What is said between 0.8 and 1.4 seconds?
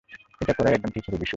ঠিক হবে, বিশু।